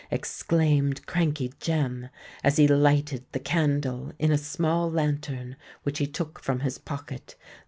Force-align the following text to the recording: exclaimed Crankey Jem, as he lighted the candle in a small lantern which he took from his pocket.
exclaimed 0.09 1.05
Crankey 1.05 1.53
Jem, 1.59 2.09
as 2.43 2.57
he 2.57 2.67
lighted 2.67 3.23
the 3.33 3.39
candle 3.39 4.11
in 4.17 4.31
a 4.31 4.35
small 4.39 4.89
lantern 4.89 5.55
which 5.83 5.99
he 5.99 6.07
took 6.07 6.39
from 6.39 6.61
his 6.61 6.79
pocket. 6.79 7.35